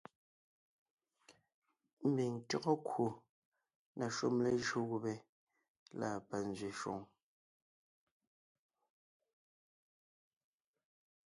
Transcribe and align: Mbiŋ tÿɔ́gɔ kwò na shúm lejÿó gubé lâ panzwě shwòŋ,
Mbiŋ 2.09 2.33
tÿɔ́gɔ 2.47 2.73
kwò 2.87 3.07
na 3.97 4.05
shúm 4.15 4.35
lejÿó 4.45 4.79
gubé 4.89 5.13
lâ 5.99 6.09
panzwě 6.27 6.69
shwòŋ, 6.79 6.99